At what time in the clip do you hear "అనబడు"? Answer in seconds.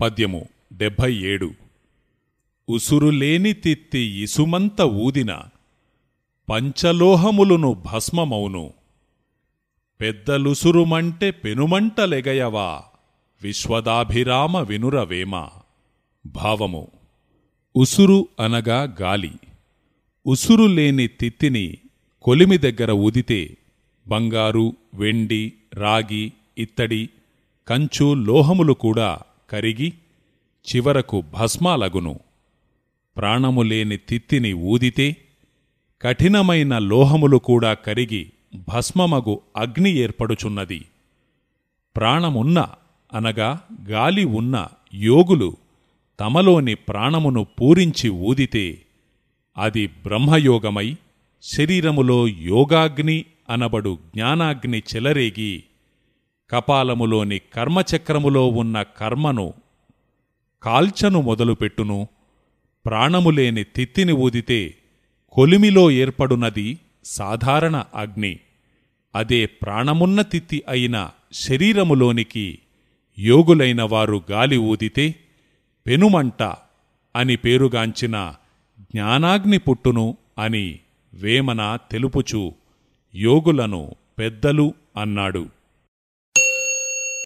53.50-53.98